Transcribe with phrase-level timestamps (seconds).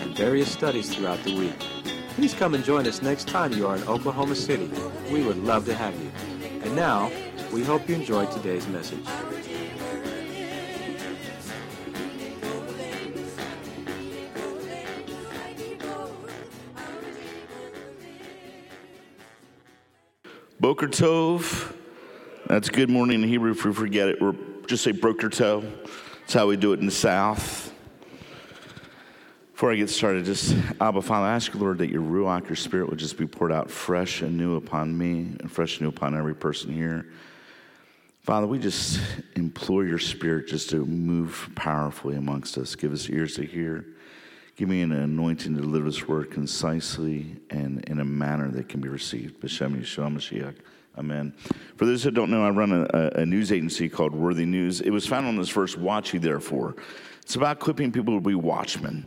[0.00, 1.58] and various studies throughout the week.
[2.14, 4.70] Please come and join us next time you are in Oklahoma City.
[5.10, 6.10] We would love to have you.
[6.62, 7.10] And now,
[7.52, 9.06] we hope you enjoyed today's message.
[20.60, 21.74] Boker Tov.
[22.46, 23.52] That's good morning in Hebrew.
[23.52, 25.64] If we forget it, or just say Boker Tov.
[26.20, 27.59] That's how we do it in the South.
[29.60, 32.56] Before I get started, just Abba Father, I ask you, Lord, that your Ruach, your
[32.56, 35.88] Spirit, would just be poured out fresh and new upon me and fresh and new
[35.90, 37.08] upon every person here.
[38.22, 39.02] Father, we just
[39.36, 42.74] implore your Spirit just to move powerfully amongst us.
[42.74, 43.84] Give us ears to hear.
[44.56, 48.80] Give me an anointing to deliver this word concisely and in a manner that can
[48.80, 49.42] be received.
[49.42, 50.54] B'Shem Yeshua Mashiach.
[50.96, 51.34] Amen.
[51.76, 54.80] For those who don't know, I run a, a, news agency called Worthy News.
[54.80, 56.76] It was founded on this verse, Watch Ye Therefore.
[57.20, 59.06] It's about equipping people to be watchmen,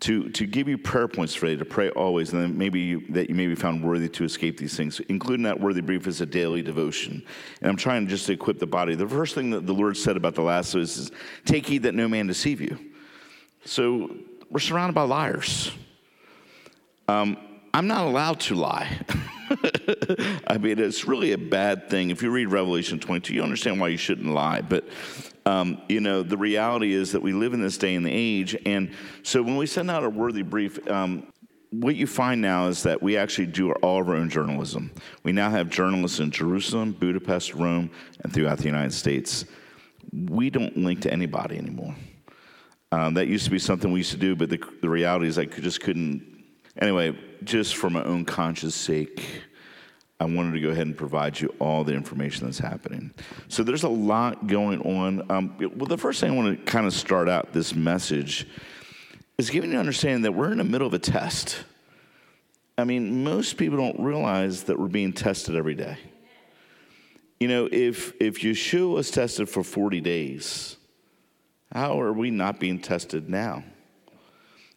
[0.00, 3.30] to, to give you prayer points today, to pray always, and then maybe you, that
[3.30, 5.00] you may be found worthy to escape these things.
[5.08, 7.22] Including that worthy brief is a daily devotion.
[7.60, 8.94] And I'm trying just to equip the body.
[8.94, 11.12] The first thing that the Lord said about the last is, is
[11.44, 12.78] take heed that no man deceive you.
[13.64, 14.14] So
[14.50, 15.72] we're surrounded by liars.
[17.08, 17.38] Um,
[17.72, 18.98] I'm not allowed to lie.
[20.46, 22.10] I mean, it's really a bad thing.
[22.10, 24.60] If you read Revelation 22, you understand why you shouldn't lie.
[24.60, 24.84] But,
[25.46, 28.56] um, you know, the reality is that we live in this day and age.
[28.66, 28.90] And
[29.22, 31.32] so when we send out a worthy brief, um,
[31.70, 34.90] what you find now is that we actually do all of our own journalism.
[35.22, 37.90] We now have journalists in Jerusalem, Budapest, Rome,
[38.24, 39.44] and throughout the United States.
[40.12, 41.94] We don't link to anybody anymore.
[42.90, 45.38] Um, that used to be something we used to do, but the, the reality is
[45.38, 46.44] I just couldn't.
[46.80, 49.42] Anyway, just for my own conscience sake,
[50.18, 53.12] I wanted to go ahead and provide you all the information that's happening.
[53.48, 55.30] So there's a lot going on.
[55.30, 58.46] Um, well, the first thing I want to kind of start out this message
[59.36, 61.64] is giving you an understanding that we're in the middle of a test.
[62.78, 65.98] I mean, most people don't realize that we're being tested every day.
[67.38, 70.78] You know, if if Yeshua was tested for 40 days,
[71.72, 73.64] how are we not being tested now?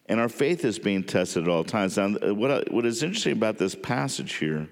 [0.06, 1.96] And our faith is being tested at all times.
[1.96, 4.68] Now, what, what is interesting about this passage here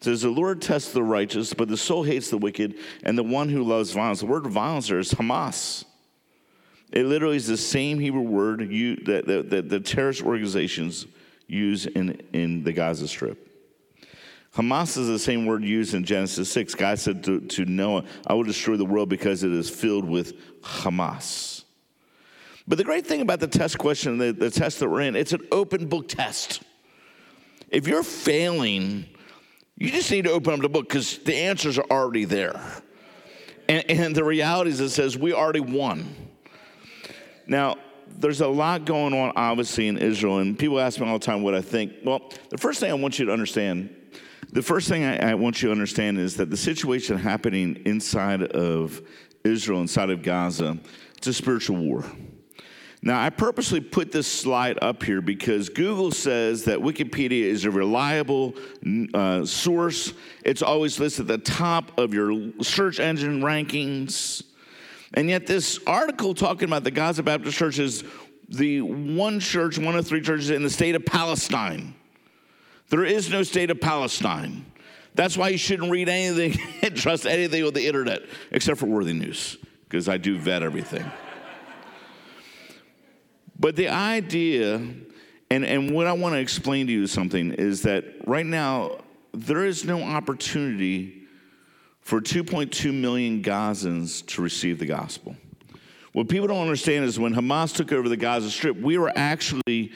[0.00, 3.48] says, The Lord tests the righteous, but the soul hates the wicked and the one
[3.48, 4.20] who loves violence.
[4.20, 5.84] The word violence there is Hamas.
[6.90, 11.06] It literally is the same Hebrew word you, that, that, that the terrorist organizations
[11.46, 13.44] use in, in the Gaza Strip.
[14.54, 16.74] Hamas is the same word used in Genesis 6.
[16.74, 20.60] God said to, to Noah, I will destroy the world because it is filled with
[20.62, 21.64] Hamas.
[22.66, 25.32] But the great thing about the test question, the, the test that we're in, it's
[25.32, 26.62] an open book test.
[27.70, 29.06] If you're failing,
[29.78, 32.60] you just need to open up the book because the answers are already there.
[33.68, 36.14] And, and the reality is, it says we already won.
[37.46, 41.24] Now, there's a lot going on, obviously, in Israel, and people ask me all the
[41.24, 41.92] time what I think.
[42.04, 43.94] Well, the first thing I want you to understand
[44.52, 48.42] the first thing I, I, want you to understand is that the situation happening inside
[48.42, 49.02] of
[49.44, 50.78] Israel, inside of Gaza,
[51.16, 52.04] it's a spiritual war.
[53.00, 57.70] Now, I purposely put this slide up here because Google says that Wikipedia is a
[57.70, 58.54] reliable
[59.14, 60.12] uh, source.
[60.44, 64.42] It's always listed at the top of your search engine rankings.
[65.14, 68.02] And yet, this article talking about the Gaza Baptist Church is
[68.48, 71.94] the one church, one of three churches in the state of Palestine.
[72.90, 74.66] There is no state of Palestine.
[75.14, 79.12] That's why you shouldn't read anything and trust anything on the internet, except for worthy
[79.12, 81.04] news, because I do vet everything.
[83.58, 84.76] But the idea,
[85.50, 88.98] and, and what I want to explain to you something, is that right now,
[89.32, 91.22] there is no opportunity
[92.00, 95.36] for 2.2 million Gazans to receive the gospel.
[96.12, 99.92] What people don't understand is when Hamas took over the Gaza Strip, we were actually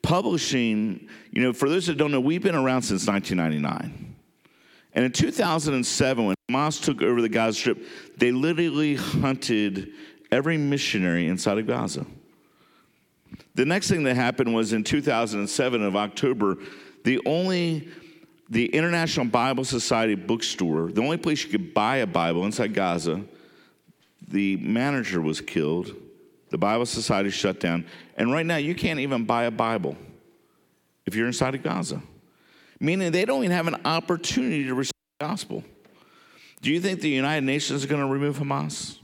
[0.00, 4.16] publishing, you know, for those that don't know, we've been around since 1999.
[4.94, 7.86] And in 2007, when Hamas took over the Gaza Strip,
[8.16, 9.90] they literally hunted
[10.30, 12.06] every missionary inside of Gaza.
[13.54, 16.56] The next thing that happened was in 2007 of October,
[17.04, 17.88] the only
[18.48, 23.22] the International Bible Society bookstore, the only place you could buy a Bible inside Gaza,
[24.28, 25.94] the manager was killed
[26.52, 27.84] the Bible Society shut down.
[28.16, 29.96] And right now, you can't even buy a Bible
[31.06, 32.00] if you're inside of Gaza,
[32.78, 35.64] meaning they don't even have an opportunity to receive the gospel.
[36.60, 38.98] Do you think the United Nations is going to remove Hamas?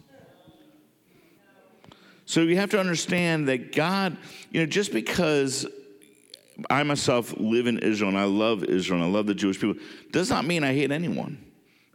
[2.29, 4.19] So you have to understand that God,
[4.51, 5.67] you know, just because
[6.69, 9.77] I myself live in Israel and I love Israel and I love the Jewish people,
[10.13, 11.43] does not mean I hate anyone.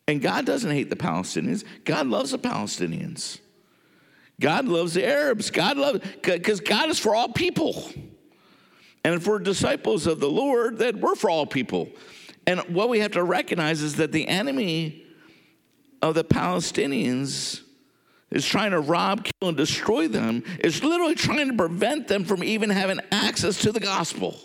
[0.08, 1.64] And God doesn't hate the Palestinians.
[1.86, 3.42] God loves the Palestinians.
[4.42, 5.52] God loves the Arabs.
[5.52, 7.92] God loves because God is for all people.
[9.06, 11.90] And if we're disciples of the Lord, then we're for all people.
[12.48, 15.06] And what we have to recognize is that the enemy
[16.02, 17.63] of the Palestinians
[18.34, 22.44] is trying to rob, kill, and destroy them, is literally trying to prevent them from
[22.44, 24.38] even having access to the gospel.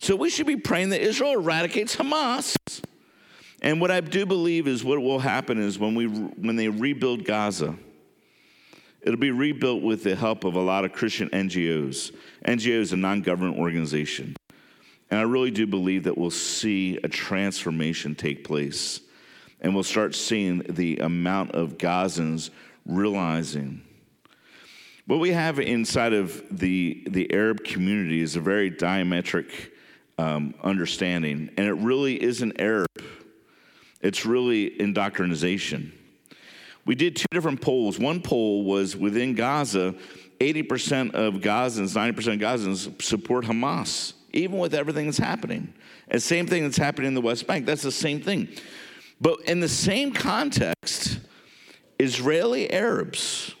[0.00, 2.56] So we should be praying that Israel eradicates Hamas.
[3.62, 7.24] And what I do believe is what will happen is when, we, when they rebuild
[7.24, 7.76] Gaza,
[9.00, 12.12] it'll be rebuilt with the help of a lot of Christian NGOs.
[12.44, 14.36] NGO is a non government organization.
[15.08, 19.00] And I really do believe that we'll see a transformation take place.
[19.66, 22.50] And we'll start seeing the amount of Gazans
[22.86, 23.82] realizing.
[25.08, 29.72] What we have inside of the, the Arab community is a very diametric
[30.18, 32.86] um, understanding, and it really isn't Arab,
[34.00, 35.92] it's really indoctrination.
[36.84, 37.98] We did two different polls.
[37.98, 39.96] One poll was within Gaza,
[40.38, 45.74] 80% of Gazans, 90% of Gazans support Hamas, even with everything that's happening.
[46.06, 48.48] And same thing that's happening in the West Bank, that's the same thing.
[49.20, 51.18] But in the same context,
[51.98, 53.54] Israeli Arabs,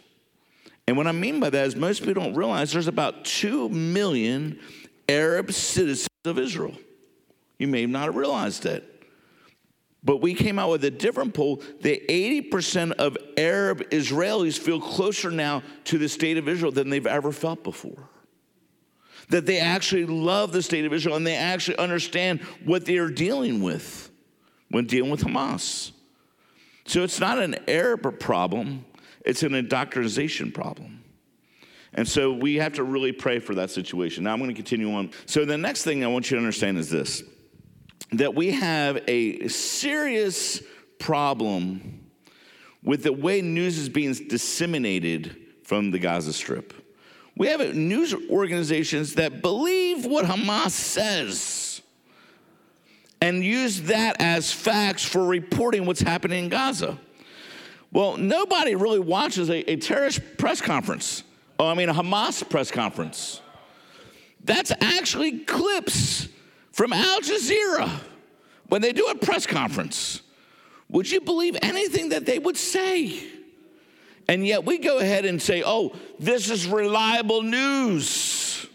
[0.86, 4.60] and what I mean by that is most people don't realize there's about 2 million
[5.08, 6.74] Arab citizens of Israel.
[7.58, 8.84] You may not have realized that.
[10.04, 15.32] But we came out with a different poll that 80% of Arab Israelis feel closer
[15.32, 18.08] now to the state of Israel than they've ever felt before.
[19.30, 23.08] That they actually love the state of Israel and they actually understand what they are
[23.08, 24.10] dealing with
[24.70, 25.92] when dealing with Hamas.
[26.86, 28.84] So it's not an Arab problem,
[29.24, 31.02] it's an indoctrination problem.
[31.94, 34.24] And so we have to really pray for that situation.
[34.24, 35.10] Now I'm going to continue on.
[35.24, 37.22] So the next thing I want you to understand is this
[38.12, 40.62] that we have a serious
[40.98, 42.06] problem
[42.84, 46.72] with the way news is being disseminated from the Gaza Strip.
[47.36, 51.75] We have news organizations that believe what Hamas says
[53.26, 56.96] and use that as facts for reporting what's happening in Gaza.
[57.92, 61.24] Well, nobody really watches a, a terrorist press conference.
[61.58, 63.40] Oh, I mean, a Hamas press conference.
[64.44, 66.28] That's actually clips
[66.70, 67.90] from Al Jazeera
[68.68, 70.22] when they do a press conference.
[70.90, 73.24] Would you believe anything that they would say?
[74.28, 78.66] And yet we go ahead and say, oh, this is reliable news.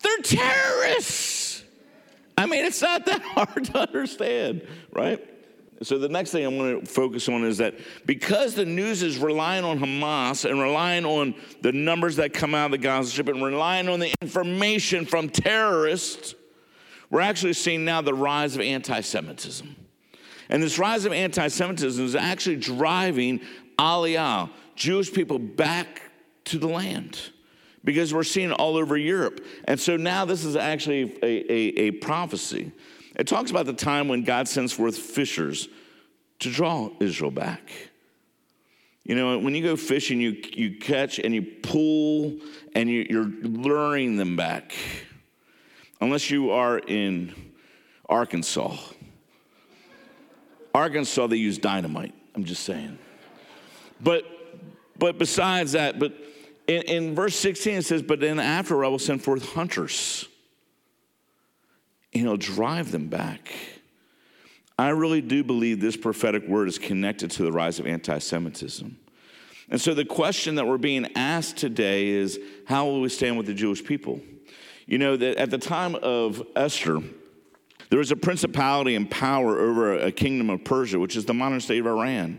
[0.00, 1.37] They're terrorists.
[2.38, 5.20] I mean, it's not that hard to understand, right?
[5.82, 7.74] So the next thing I want to focus on is that
[8.06, 12.66] because the news is relying on Hamas and relying on the numbers that come out
[12.66, 16.36] of the Gaza Strip and relying on the information from terrorists,
[17.10, 19.74] we're actually seeing now the rise of anti-Semitism.
[20.48, 23.40] And this rise of anti-Semitism is actually driving
[23.78, 26.02] Aliyah, Jewish people back
[26.44, 27.20] to the land
[27.84, 29.44] because we're seeing all over Europe.
[29.64, 32.72] And so now this is actually a, a, a prophecy.
[33.16, 35.68] It talks about the time when God sends forth fishers
[36.40, 37.70] to draw Israel back.
[39.04, 42.38] You know, when you go fishing, you, you catch and you pull
[42.74, 44.74] and you, you're luring them back.
[46.00, 47.34] Unless you are in
[48.08, 48.76] Arkansas.
[50.74, 52.14] Arkansas, they use dynamite.
[52.34, 52.98] I'm just saying.
[54.00, 54.24] But
[54.98, 56.12] but besides that, but
[56.68, 60.28] in, in verse 16 it says, But then after I will send forth hunters
[62.12, 63.52] and he'll drive them back.
[64.78, 68.96] I really do believe this prophetic word is connected to the rise of anti Semitism.
[69.70, 73.46] And so the question that we're being asked today is how will we stand with
[73.46, 74.20] the Jewish people?
[74.86, 77.00] You know, that at the time of Esther,
[77.90, 81.60] there was a principality and power over a kingdom of Persia, which is the modern
[81.60, 82.38] state of Iran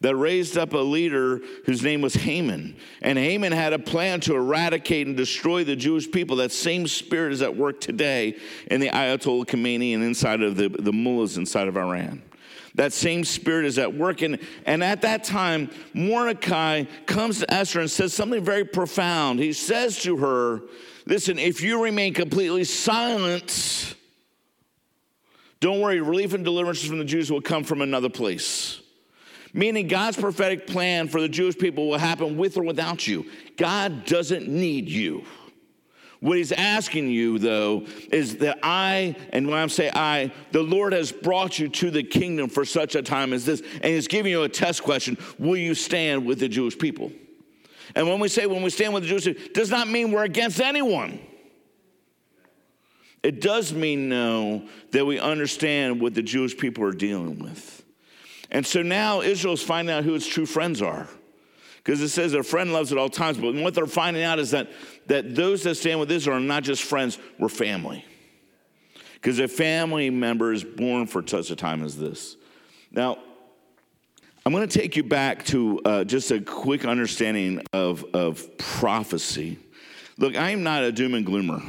[0.00, 2.76] that raised up a leader whose name was Haman.
[3.00, 6.36] And Haman had a plan to eradicate and destroy the Jewish people.
[6.36, 8.36] That same spirit is at work today
[8.70, 12.22] in the Ayatollah Khomeini and inside of the, the mullahs inside of Iran.
[12.74, 14.20] That same spirit is at work.
[14.20, 19.40] And, and at that time, Mordecai comes to Esther and says something very profound.
[19.40, 20.60] He says to her,
[21.06, 23.94] Listen, if you remain completely silent,
[25.60, 28.82] don't worry, relief and deliverance from the Jews will come from another place
[29.56, 33.28] meaning God's prophetic plan for the Jewish people will happen with or without you.
[33.56, 35.24] God doesn't need you.
[36.20, 40.92] What he's asking you, though, is that I, and when I say I, the Lord
[40.92, 44.32] has brought you to the kingdom for such a time as this, and he's giving
[44.32, 47.12] you a test question Will you stand with the Jewish people?
[47.94, 50.24] And when we say when we stand with the Jewish people, does not mean we're
[50.24, 51.20] against anyone.
[53.22, 57.75] It does mean, though, that we understand what the Jewish people are dealing with.
[58.50, 61.08] And so now Israel's finding out who its true friends are
[61.86, 63.38] because it says a friend loves at all times.
[63.38, 64.70] But what they're finding out is that,
[65.06, 68.04] that those that stand with Israel are not just friends, we're family.
[69.14, 72.36] Because a family member is born for such a time as this.
[72.90, 73.18] Now,
[74.44, 79.58] I'm going to take you back to uh, just a quick understanding of, of prophecy.
[80.18, 81.60] Look, I am not a doom and gloomer.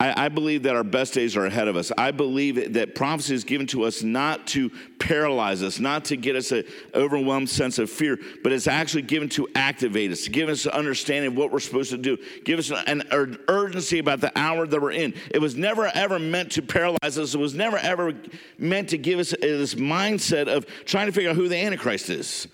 [0.00, 1.92] I, I, believe that our best days are ahead of us.
[1.96, 6.36] I believe that prophecy is given to us not to paralyze us, not to get
[6.36, 6.64] us an
[6.94, 10.72] overwhelmed sense of fear, but it's actually given to activate us, to give us an
[10.72, 14.66] understanding of what we're supposed to do, give us an, an urgency about the hour
[14.66, 15.12] that we're in.
[15.32, 17.34] It was never ever meant to paralyze us.
[17.34, 18.14] It was never ever
[18.58, 22.08] meant to give us uh, this mindset of trying to figure out who the Antichrist
[22.08, 22.48] is.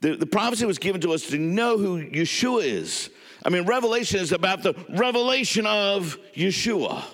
[0.00, 3.10] The, the prophecy was given to us to know who Yeshua is
[3.44, 7.04] I mean, Revelation is about the revelation of Yeshua.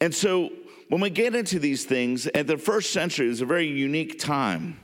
[0.00, 0.50] And so
[0.88, 4.78] when we get into these things, at the first century, was a very unique time.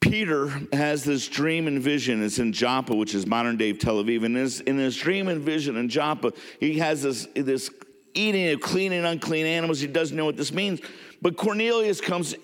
[0.00, 2.22] Peter has this dream and vision.
[2.22, 4.24] It's in Joppa, which is modern day Tel Aviv.
[4.24, 7.68] And in his dream and vision in Joppa, he has this, this
[8.14, 9.80] eating of clean and unclean animals.
[9.80, 10.80] He doesn't know what this means.
[11.20, 12.36] But Cornelius comes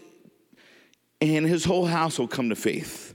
[1.21, 3.14] and his whole household come to faith.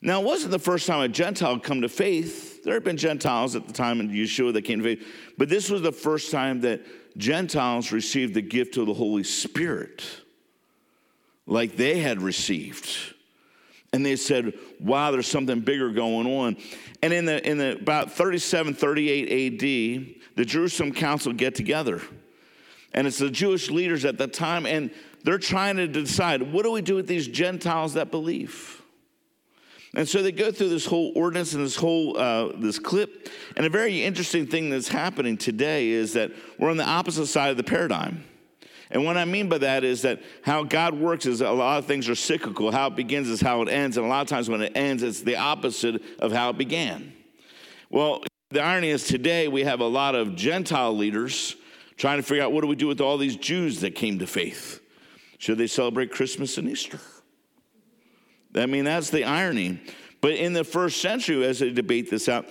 [0.00, 3.54] Now, it wasn't the first time a Gentile come to faith there had been Gentiles
[3.54, 5.06] at the time in Yeshua that came to faith,
[5.38, 6.80] but this was the first time that
[7.16, 10.02] Gentiles received the gift of the Holy Spirit
[11.46, 12.88] like they had received.
[13.92, 16.56] And they said, wow, there's something bigger going on.
[17.02, 22.00] And in the in the about 37, 38 AD, the Jerusalem Council get together.
[22.92, 24.90] And it's the Jewish leaders at that time, and
[25.22, 28.73] they're trying to decide what do we do with these Gentiles that believe?
[29.96, 33.28] And so they go through this whole ordinance and this whole uh, this clip.
[33.56, 37.50] And a very interesting thing that's happening today is that we're on the opposite side
[37.50, 38.24] of the paradigm.
[38.90, 41.86] And what I mean by that is that how God works is a lot of
[41.86, 42.70] things are cyclical.
[42.70, 43.96] How it begins is how it ends.
[43.96, 47.12] And a lot of times when it ends, it's the opposite of how it began.
[47.90, 51.56] Well, the irony is today we have a lot of Gentile leaders
[51.96, 54.26] trying to figure out what do we do with all these Jews that came to
[54.26, 54.80] faith?
[55.38, 57.00] Should they celebrate Christmas and Easter?
[58.54, 59.80] I mean, that's the irony.
[60.20, 62.48] But in the first century, as they debate this out,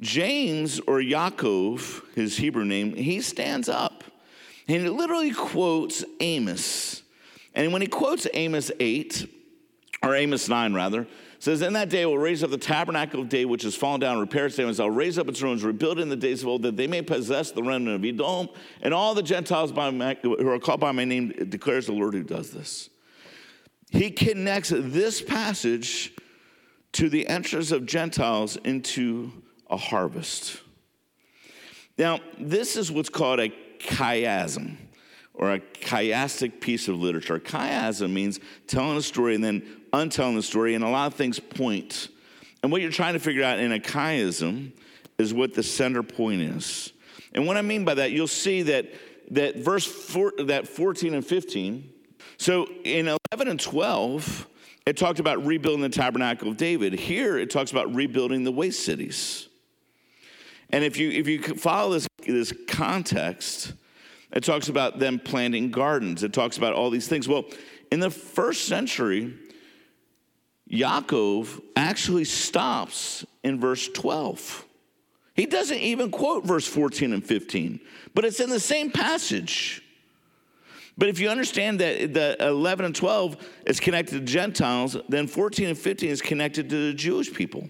[0.00, 4.04] James or Yaakov, his Hebrew name, he stands up
[4.68, 7.02] and he literally quotes Amos.
[7.54, 9.28] And when he quotes Amos 8,
[10.02, 11.06] or Amos 9 rather,
[11.38, 14.00] says, In that day I will raise up the tabernacle of day which has fallen
[14.00, 14.80] down, repair its damage.
[14.80, 17.02] I'll raise up its ruins, rebuild it in the days of old, that they may
[17.02, 18.48] possess the remnant of Edom.
[18.80, 22.22] And all the Gentiles my, who are called by my name declares the Lord who
[22.22, 22.88] does this
[23.92, 26.12] he connects this passage
[26.92, 29.32] to the entrance of Gentiles into
[29.68, 30.60] a harvest.
[31.98, 34.76] Now, this is what's called a chiasm
[35.34, 37.38] or a chiastic piece of literature.
[37.38, 41.38] Chiasm means telling a story and then untelling the story, and a lot of things
[41.38, 42.08] point.
[42.62, 44.72] And what you're trying to figure out in a chiasm
[45.18, 46.92] is what the center point is.
[47.34, 48.92] And what I mean by that, you'll see that
[49.30, 51.92] that verse four, that 14 and 15
[52.36, 54.48] so in 11 and 12,
[54.86, 56.92] it talked about rebuilding the tabernacle of David.
[56.92, 59.48] Here it talks about rebuilding the waste cities.
[60.70, 63.74] And if you if you follow this this context,
[64.32, 66.22] it talks about them planting gardens.
[66.22, 67.28] It talks about all these things.
[67.28, 67.44] Well,
[67.90, 69.34] in the first century,
[70.70, 74.64] Yaakov actually stops in verse 12.
[75.34, 77.80] He doesn't even quote verse 14 and 15,
[78.14, 79.82] but it's in the same passage.
[81.02, 85.70] But if you understand that the 11 and 12 is connected to Gentiles, then 14
[85.70, 87.68] and 15 is connected to the Jewish people.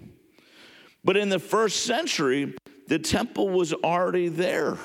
[1.02, 2.54] But in the first century,
[2.88, 4.76] the temple was already there.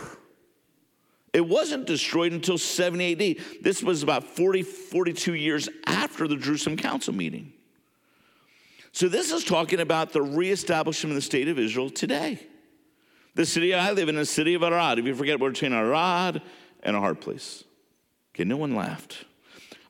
[1.34, 3.64] It wasn't destroyed until 70 AD.
[3.64, 7.52] This was about 40, 42 years after the Jerusalem Council meeting.
[8.94, 12.40] So this is talking about the reestablishment of the state of Israel today.
[13.36, 15.00] The city I live in, the city of Arad.
[15.00, 16.42] If you forget, we're between Arad
[16.82, 17.66] and a hard place.
[18.38, 19.26] Okay, no one laughed.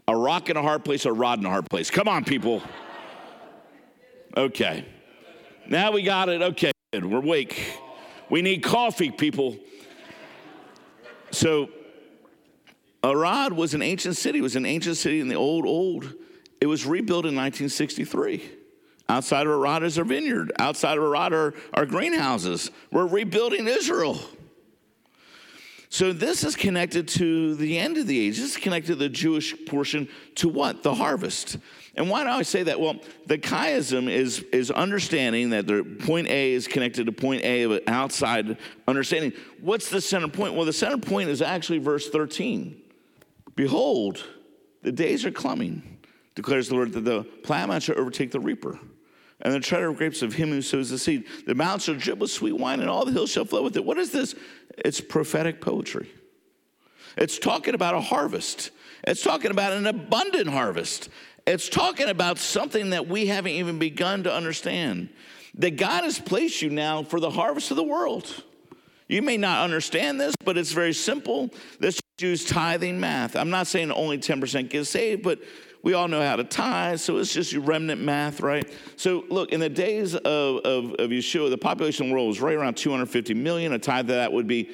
[0.07, 1.91] A rock in a hard place, a rod in a hard place.
[1.91, 2.61] Come on, people.
[4.37, 4.85] Okay.
[5.67, 6.41] Now we got it.
[6.41, 7.77] Okay, we're awake.
[8.29, 9.57] We need coffee, people.
[11.31, 11.67] So,
[13.03, 14.39] Arad was an ancient city.
[14.39, 16.13] It was an ancient city in the old, old.
[16.61, 18.49] It was rebuilt in 1963.
[19.09, 20.53] Outside of Arad is our vineyard.
[20.57, 22.71] Outside of Arad are our greenhouses.
[22.93, 24.21] We're rebuilding Israel.
[25.89, 28.37] So this is connected to the end of the age.
[28.37, 30.83] This is connected to the Jewish portion to what?
[30.83, 31.57] The harvest.
[31.95, 32.79] And why do I say that?
[32.79, 37.63] Well, the chiasm is, is understanding that the point A is connected to point A
[37.63, 39.31] of outside understanding.
[39.61, 40.55] What's the center point?
[40.55, 42.81] Well, the center point is actually verse 13.
[43.55, 44.23] Behold,
[44.83, 45.99] the days are coming,
[46.35, 48.77] declares the Lord, that the plowman shall overtake the reaper
[49.41, 51.25] and the treader of grapes of him who sows the seed.
[51.45, 53.85] The mount shall drip with sweet wine, and all the hills shall flow with it.
[53.85, 54.35] What is this?
[54.77, 56.09] It's prophetic poetry.
[57.17, 58.71] It's talking about a harvest.
[59.03, 61.09] It's talking about an abundant harvest.
[61.45, 65.09] It's talking about something that we haven't even begun to understand.
[65.55, 68.43] That God has placed you now for the harvest of the world.
[69.07, 71.49] You may not understand this, but it's very simple.
[71.79, 73.35] Let's use tithing math.
[73.35, 75.39] I'm not saying only 10% get saved, but
[75.83, 78.69] we all know how to tithe, so it's just remnant math, right?
[78.95, 82.41] So, look, in the days of, of, of Yeshua, the population of the world was
[82.41, 83.73] right around 250 million.
[83.73, 84.71] A tithe of that would be,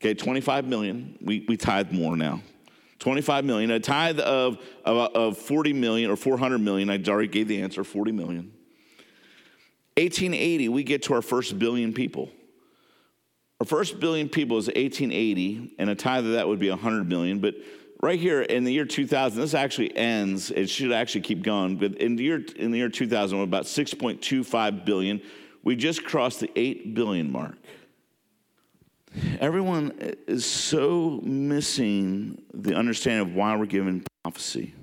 [0.00, 1.18] okay, 25 million.
[1.20, 2.40] We, we tithe more now.
[3.00, 3.70] 25 million.
[3.72, 7.82] A tithe of, of, of 40 million or 400 million, I already gave the answer
[7.82, 8.52] 40 million.
[9.96, 12.30] 1880, we get to our first billion people.
[13.60, 17.40] Our first billion people is 1880, and a tithe of that would be 100 million.
[17.40, 17.54] But
[18.02, 20.50] right here in the year 2000, this actually ends.
[20.50, 21.76] It should actually keep going.
[21.76, 25.22] But in the year in the year 2000, we're about 6.25 billion.
[25.62, 27.56] We just crossed the 8 billion mark.
[29.40, 29.92] Everyone
[30.26, 34.74] is so missing the understanding of why we're given prophecy.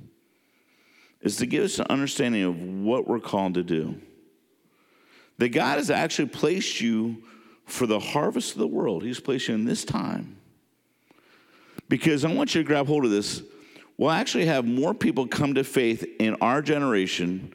[1.21, 3.99] Is to give us an understanding of what we're called to do.
[5.39, 7.23] That God has actually placed you
[7.65, 9.03] for the harvest of the world.
[9.03, 10.38] He's placed you in this time
[11.89, 13.41] because I want you to grab hold of this.
[13.97, 17.53] We'll actually have more people come to faith in our generation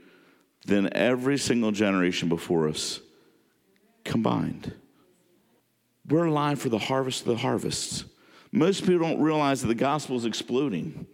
[0.66, 3.00] than every single generation before us
[4.04, 4.74] combined.
[6.06, 8.04] We're alive for the harvest of the harvests.
[8.52, 11.06] Most people don't realize that the gospel is exploding.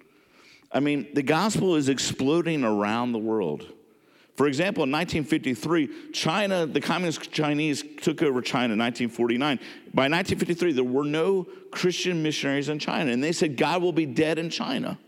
[0.72, 3.66] I mean, the gospel is exploding around the world.
[4.36, 9.58] For example, in 1953, China, the communist Chinese took over China in 1949.
[9.92, 14.06] By 1953, there were no Christian missionaries in China, and they said God will be
[14.06, 14.98] dead in China.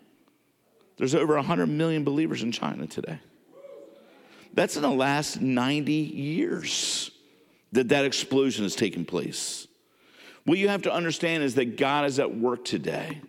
[0.99, 3.19] There's over 100 million believers in China today.
[4.55, 7.11] That's in the last 90 years
[7.73, 9.67] that that explosion has taken place.
[10.45, 13.21] What you have to understand is that God is at work today.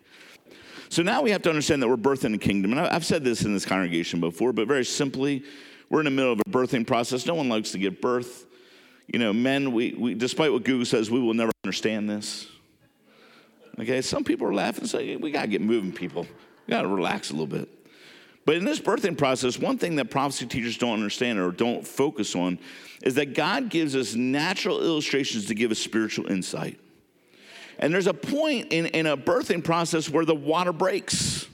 [0.90, 2.72] So now we have to understand that we're birthed in the kingdom.
[2.72, 5.44] And I've said this in this congregation before, but very simply,
[5.94, 7.28] we're in the middle of a birthing process.
[7.28, 8.48] No one likes to give birth.
[9.06, 12.48] You know, men, we, we despite what Google says, we will never understand this.
[13.80, 16.24] Okay, some people are laughing and say, we got to get moving, people.
[16.66, 17.70] We got to relax a little bit.
[18.44, 22.36] But in this birthing process, one thing that prophecy teachers don't understand or don't focus
[22.36, 22.58] on
[23.04, 26.80] is that God gives us natural illustrations to give us spiritual insight.
[27.78, 31.48] And there's a point in, in a birthing process where the water breaks.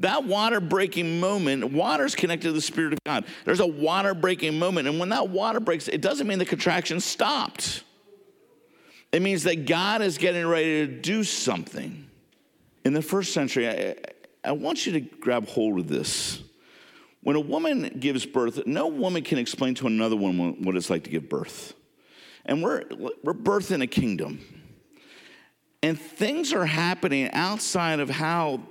[0.00, 3.26] That water breaking moment, water is connected to the Spirit of God.
[3.44, 4.88] There's a water breaking moment.
[4.88, 7.84] And when that water breaks, it doesn't mean the contraction stopped.
[9.12, 12.08] It means that God is getting ready to do something.
[12.84, 13.96] In the first century, I,
[14.42, 16.42] I want you to grab hold of this.
[17.22, 21.04] When a woman gives birth, no woman can explain to another woman what it's like
[21.04, 21.74] to give birth.
[22.46, 22.84] And we're,
[23.22, 23.34] we're
[23.82, 24.40] a kingdom.
[25.82, 28.62] And things are happening outside of how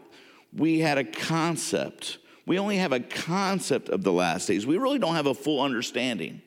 [0.55, 2.17] we had a concept.
[2.45, 4.65] We only have a concept of the last days.
[4.65, 6.41] We really don't have a full understanding.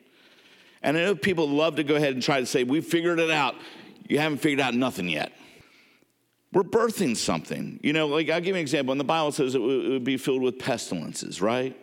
[0.83, 3.31] And I know people love to go ahead and try to say, We figured it
[3.31, 3.55] out.
[4.09, 5.33] You haven't figured out nothing yet.
[6.53, 7.81] We're birthing something.
[7.83, 8.93] You know, like I'll give you an example.
[8.93, 11.77] And the Bible says it would be filled with pestilences, right?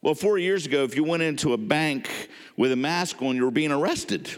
[0.00, 2.10] Well, four years ago, if you went into a bank
[2.56, 4.28] with a mask on, you were being arrested.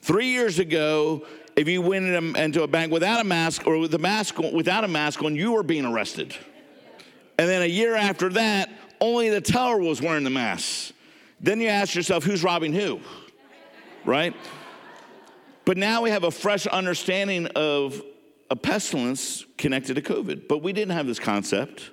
[0.00, 1.26] Three years ago,
[1.60, 2.06] if you went
[2.38, 5.52] into a bank without a mask or with a mask without a mask on, you
[5.52, 6.34] were being arrested.
[7.38, 10.94] And then a year after that, only the teller was wearing the mask.
[11.38, 13.00] Then you ask yourself, who's robbing who?
[14.06, 14.34] Right?
[15.66, 18.02] But now we have a fresh understanding of
[18.48, 20.48] a pestilence connected to COVID.
[20.48, 21.90] But we didn't have this concept.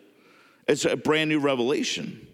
[0.66, 2.26] It's a brand new revelation.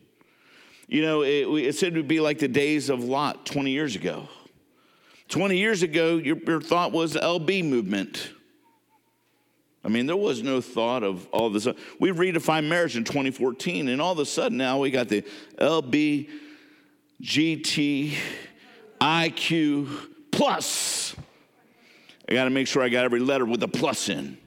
[0.88, 3.96] You know, it, it said it would be like the days of Lot 20 years
[3.96, 4.30] ago.
[5.34, 8.30] 20 years ago, your, your thought was the LB movement.
[9.84, 11.68] I mean, there was no thought of all this.
[12.00, 15.24] We redefined marriage in 2014, and all of a sudden now we got the
[15.58, 16.30] LB,
[17.20, 18.14] GT,
[19.02, 19.90] IQ
[20.32, 21.16] plus.
[22.30, 24.38] I got to make sure I got every letter with a plus in.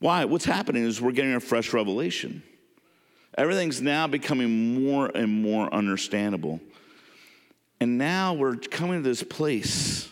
[0.00, 0.24] Why?
[0.24, 2.42] What's happening is we're getting a fresh revelation.
[3.38, 6.58] Everything's now becoming more and more understandable.
[7.84, 10.08] And now we're coming to this place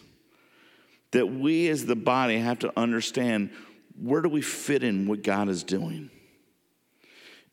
[1.12, 3.48] that we as the body have to understand
[3.98, 6.10] where do we fit in what God is doing.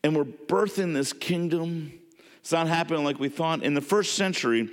[0.04, 1.94] And we're birthing this kingdom.
[2.42, 3.64] It's not happening like we thought.
[3.64, 4.70] In the first century,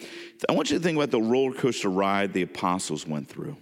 [0.48, 3.56] I want you to think about the roller coaster ride the apostles went through.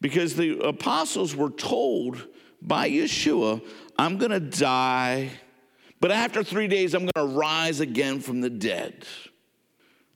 [0.00, 2.26] Because the apostles were told
[2.60, 3.64] by Yeshua,
[3.96, 5.30] I'm going to die,
[6.00, 9.06] but after three days, I'm going to rise again from the dead.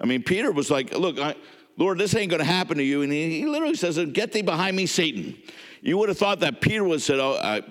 [0.01, 1.35] I mean, Peter was like, Look, I,
[1.77, 3.03] Lord, this ain't going to happen to you.
[3.03, 5.37] And he, he, literally says, Get thee behind me, Satan.
[5.83, 7.63] You would have thought that Peter would have said, Oh, I,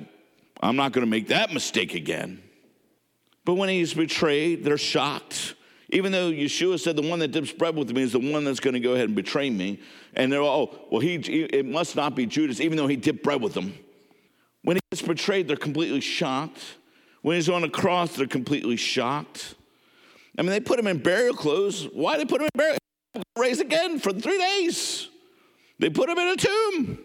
[0.62, 2.42] I'm not going to make that mistake again.
[3.44, 5.56] But when he's betrayed, they're shocked.
[5.90, 8.60] Even though Yeshua said the one that dips bread with me is the one that's
[8.60, 9.80] going to go ahead and betray me.
[10.16, 13.42] And they're, oh, well, he, it must not be Judas, even though he dipped bread
[13.42, 13.76] with them.
[14.64, 16.60] When he gets betrayed, they're completely shocked.
[17.22, 19.55] When he's on a cross, they're completely shocked.
[20.38, 21.88] I mean, they put him in burial clothes.
[21.94, 22.78] Why they put him in burial?
[23.38, 25.10] Raised again for three days.
[25.80, 27.00] They put him in a tomb.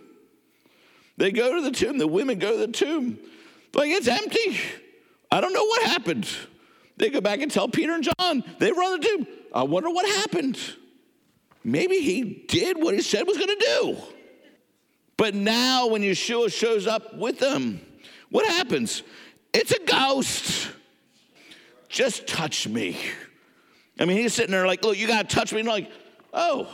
[1.17, 1.99] They go to the tomb.
[1.99, 3.19] The women go to the tomb.
[3.75, 4.59] Like it's empty.
[5.31, 6.29] I don't know what happened.
[6.97, 8.45] They go back and tell Peter and John.
[8.59, 9.27] They run the tomb.
[9.55, 10.59] I wonder what happened.
[11.63, 13.97] Maybe he did what he said was going to do.
[15.17, 17.81] But now, when Yeshua shows up with them,
[18.31, 19.03] what happens?
[19.53, 20.71] It's a ghost.
[21.91, 22.97] Just touch me.
[23.99, 25.61] I mean, he's sitting there like, look, you got to touch me.
[25.61, 25.91] And like,
[26.33, 26.69] oh,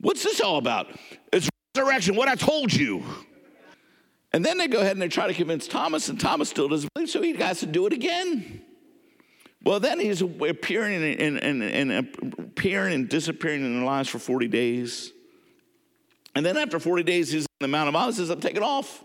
[0.00, 0.88] what's this all about?
[1.32, 3.04] It's resurrection, what I told you.
[4.32, 6.92] And then they go ahead and they try to convince Thomas, and Thomas still doesn't
[6.94, 8.62] believe, so he has to do it again.
[9.62, 11.92] Well, then he's appearing and, and, and,
[12.38, 15.12] appearing and disappearing in their lives for 40 days.
[16.34, 19.04] And then after 40 days, he's in the Mount of Olives, says, I'm taking off.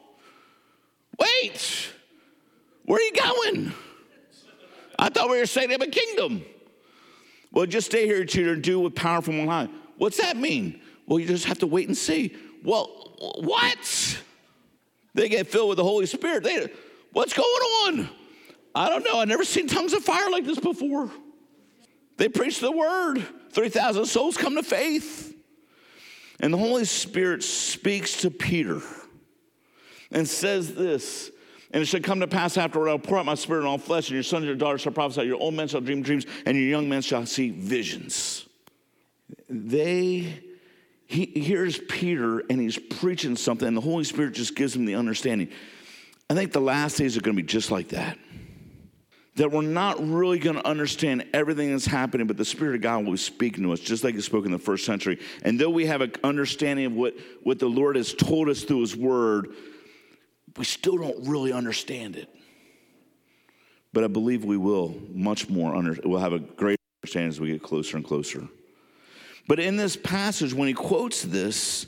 [1.19, 1.91] Wait,
[2.85, 3.73] where are you going?
[4.97, 6.43] I thought we were setting up a kingdom.
[7.51, 9.69] Well, just stay here, and do with power from high.
[9.97, 10.81] What's that mean?
[11.07, 12.35] Well, you just have to wait and see.
[12.63, 12.87] Well,
[13.39, 14.21] what?
[15.13, 16.43] They get filled with the Holy Spirit.
[16.43, 16.67] They,
[17.13, 18.09] what's going on?
[18.73, 19.19] I don't know.
[19.19, 21.09] I've never seen tongues of fire like this before.
[22.17, 23.25] They preach the word.
[23.51, 25.33] 3,000 souls come to faith.
[26.41, 28.81] And the Holy Spirit speaks to Peter
[30.11, 31.31] and says this
[31.75, 34.07] and it shall come to pass afterward, I'll pour out my spirit on all flesh,
[34.07, 36.55] and your sons and your daughters shall prophesy, your old men shall dream dreams, and
[36.55, 38.47] your young men shall see visions.
[39.49, 40.41] They,
[41.05, 44.95] he hears Peter and he's preaching something, and the Holy Spirit just gives him the
[44.95, 45.49] understanding.
[46.29, 48.17] I think the last days are going to be just like that.
[49.35, 53.03] That we're not really going to understand everything that's happening, but the Spirit of God
[53.03, 55.19] will be speaking to us, just like He spoke in the first century.
[55.41, 58.79] And though we have an understanding of what, what the Lord has told us through
[58.79, 59.49] His Word,
[60.57, 62.29] we still don't really understand it.
[63.93, 67.51] But I believe we will much more, under, we'll have a greater understanding as we
[67.51, 68.47] get closer and closer.
[69.47, 71.87] But in this passage, when he quotes this,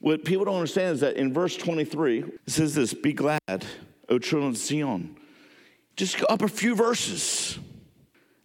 [0.00, 3.66] what people don't understand is that in verse 23, it says this Be glad,
[4.08, 5.16] O children of Zion.
[5.96, 7.58] Just go up a few verses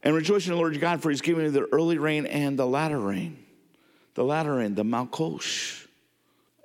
[0.03, 2.59] and rejoice in the Lord your God, for he's given you the early rain and
[2.59, 3.37] the latter rain.
[4.15, 5.85] The latter rain, the Malkosh.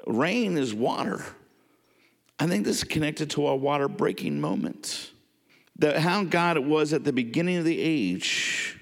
[0.07, 1.25] Rain is water.
[2.41, 5.11] I think this is connected to our water breaking moment.
[5.77, 8.79] That how God was at the beginning of the age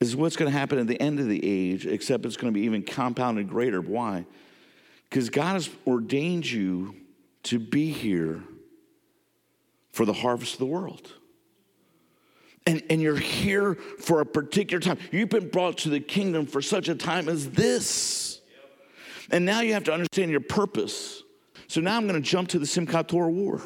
[0.00, 2.58] is what's going to happen at the end of the age, except it's going to
[2.58, 3.80] be even compounded greater.
[3.80, 4.26] Why?
[5.10, 6.94] Because God has ordained you
[7.44, 8.44] to be here
[9.90, 11.10] for the harvest of the world.
[12.64, 14.98] And, and you're here for a particular time.
[15.10, 18.40] You've been brought to the kingdom for such a time as this.
[19.30, 21.22] And now you have to understand your purpose.
[21.68, 23.62] So now I'm going to jump to the Simchat Torah War.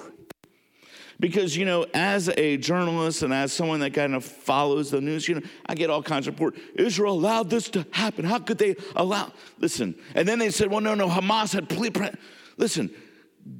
[1.20, 5.28] Because, you know, as a journalist and as someone that kind of follows the news,
[5.28, 6.58] you know, I get all kinds of reports.
[6.74, 8.24] Israel allowed this to happen.
[8.24, 9.32] How could they allow?
[9.58, 9.94] Listen.
[10.16, 11.68] And then they said, well, no, no, Hamas had.
[11.68, 12.10] Ple-
[12.56, 12.90] Listen,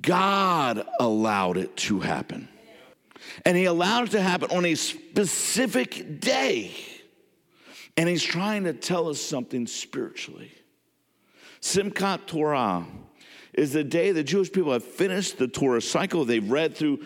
[0.00, 2.48] God allowed it to happen.
[3.44, 6.74] And He allowed it to happen on a specific day.
[7.96, 10.50] And He's trying to tell us something spiritually.
[11.60, 12.84] Simchat Torah
[13.52, 16.24] is the day the Jewish people have finished the Torah cycle.
[16.24, 17.04] They've read through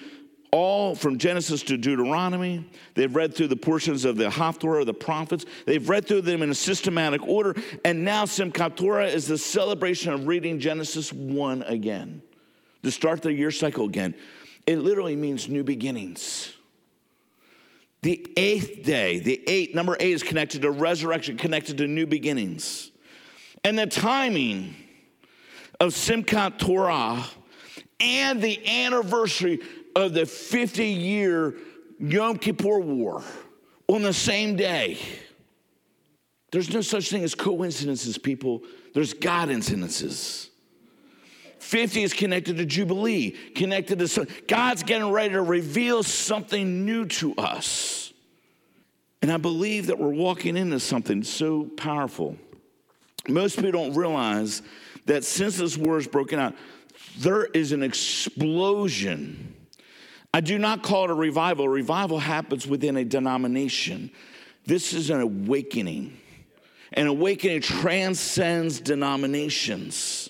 [0.52, 2.64] all from Genesis to Deuteronomy.
[2.94, 5.44] They've read through the portions of the Haftorah, the prophets.
[5.66, 7.54] They've read through them in a systematic order.
[7.84, 12.22] And now Simchat Torah is the celebration of reading Genesis 1 again,
[12.82, 14.14] to start the year cycle again.
[14.66, 16.52] It literally means new beginnings.
[18.02, 22.92] The eighth day, the eight, number eight is connected to resurrection, connected to new beginnings.
[23.64, 24.76] And the timing
[25.80, 27.24] of Simchat Torah
[28.00, 29.60] and the anniversary
[29.94, 31.54] of the 50 year
[31.98, 33.22] Yom Kippur War
[33.88, 34.98] on the same day.
[36.52, 38.62] There's no such thing as coincidences, people.
[38.94, 40.48] There's God incidences.
[41.58, 47.34] 50 is connected to Jubilee, connected to God's getting ready to reveal something new to
[47.34, 48.12] us.
[49.22, 52.36] And I believe that we're walking into something so powerful.
[53.26, 54.62] Most people don't realize
[55.06, 56.54] that since this war has broken out,
[57.18, 59.54] there is an explosion.
[60.34, 61.64] I do not call it a revival.
[61.64, 64.10] A revival happens within a denomination.
[64.66, 66.18] This is an awakening.
[66.92, 70.28] An awakening transcends denominations.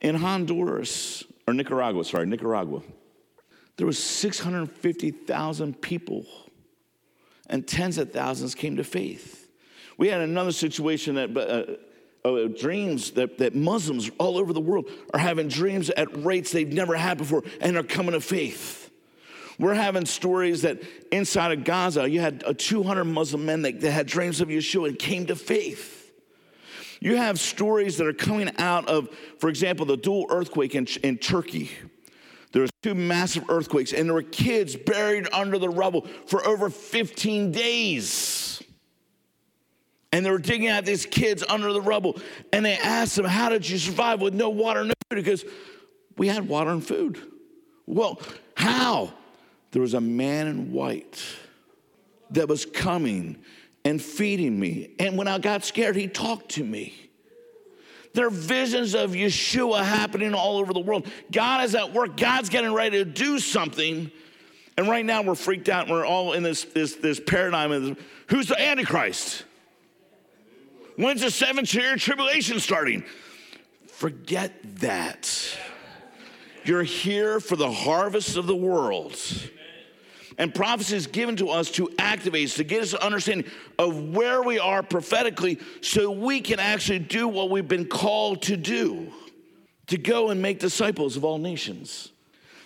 [0.00, 2.82] In Honduras, or Nicaragua, sorry, Nicaragua,
[3.76, 6.26] there was 650,000 people
[7.48, 9.48] and tens of thousands came to faith.
[9.96, 11.74] We had another situation that uh,
[12.36, 16.72] uh, dreams that, that Muslims all over the world are having dreams at rates they've
[16.72, 18.90] never had before and are coming to faith.
[19.58, 24.06] We're having stories that inside of Gaza, you had 200 Muslim men that, that had
[24.06, 26.12] dreams of Yeshua and came to faith.
[27.00, 31.18] You have stories that are coming out of, for example, the dual earthquake in, in
[31.18, 31.70] Turkey.
[32.52, 36.70] There was two massive earthquakes, and there were kids buried under the rubble for over
[36.70, 38.57] 15 days.
[40.12, 42.18] And they were digging out these kids under the rubble,
[42.52, 45.44] and they asked them, "How did you survive with no water, and no food?" Because
[46.16, 47.20] we had water and food.
[47.86, 48.20] Well,
[48.54, 49.12] how?
[49.70, 51.22] There was a man in white
[52.30, 53.36] that was coming
[53.84, 54.94] and feeding me.
[54.98, 56.94] And when I got scared, he talked to me.
[58.14, 61.06] There are visions of Yeshua happening all over the world.
[61.30, 64.10] God is at work, God's getting ready to do something.
[64.76, 65.84] And right now we're freaked out.
[65.84, 69.44] and We're all in this, this, this paradigm of who's the Antichrist?
[70.98, 73.04] When's the seventh year tribulation starting?
[73.86, 75.32] Forget that.
[76.64, 79.16] You're here for the harvest of the world.
[80.38, 84.42] And prophecy is given to us to activate, to get us an understanding of where
[84.42, 89.12] we are prophetically so we can actually do what we've been called to do
[89.86, 92.10] to go and make disciples of all nations.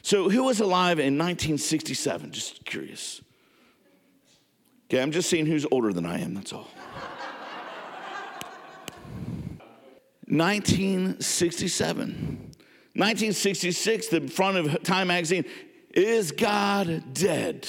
[0.01, 2.33] So, who was alive in 1967?
[2.33, 3.21] Just curious.
[4.89, 6.69] Okay, I'm just seeing who's older than I am, that's all.
[10.33, 12.07] 1967.
[12.95, 15.45] 1966, the front of Time magazine
[15.93, 17.69] is God dead?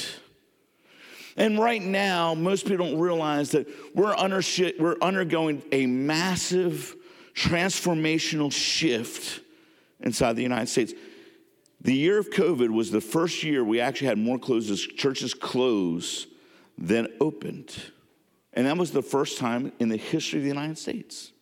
[1.35, 4.41] And right now, most people don't realize that we're, under,
[4.79, 6.95] we're undergoing a massive
[7.35, 9.41] transformational shift
[9.99, 10.93] inside the United States.
[11.81, 16.27] The year of COVID was the first year we actually had more closes, churches close
[16.77, 17.75] than opened.
[18.53, 21.32] And that was the first time in the history of the United States.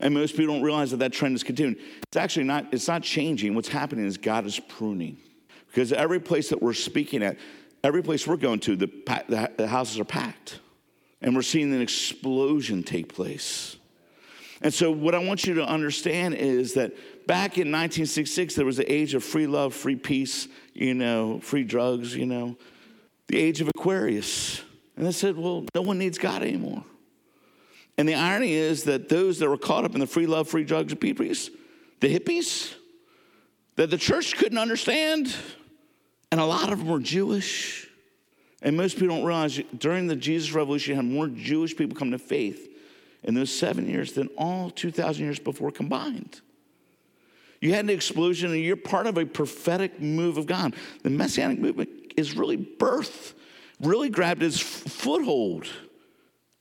[0.00, 1.76] And most people don't realize that that trend is continuing.
[2.04, 3.54] It's actually not, it's not changing.
[3.54, 5.18] What's happening is God is pruning.
[5.66, 7.36] Because every place that we're speaking at,
[7.82, 10.60] every place we're going to, the, the, houses are packed.
[11.20, 13.76] And we're seeing an explosion take place.
[14.60, 16.92] And so, what I want you to understand is that
[17.26, 21.62] back in 1966, there was the age of free love, free peace, you know, free
[21.64, 22.56] drugs, you know,
[23.28, 24.62] the age of Aquarius.
[24.96, 26.84] And they said, well, no one needs God anymore.
[27.98, 30.62] And the irony is that those that were caught up in the free love, free
[30.62, 31.50] drugs, and peace,
[32.00, 32.72] the hippies,
[33.74, 35.34] that the church couldn't understand,
[36.30, 37.88] and a lot of them were Jewish.
[38.62, 42.12] And most people don't realize during the Jesus Revolution, you had more Jewish people come
[42.12, 42.72] to faith
[43.24, 46.40] in those seven years than all 2,000 years before combined.
[47.60, 50.74] You had an explosion, and you're part of a prophetic move of God.
[51.02, 53.34] The Messianic movement is really birth,
[53.80, 55.66] really grabbed its foothold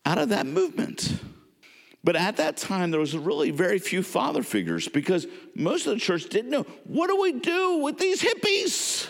[0.03, 1.19] out of that movement.
[2.07, 5.99] But at that time, there was really very few father figures because most of the
[5.99, 9.09] church didn't know what do we do with these hippies?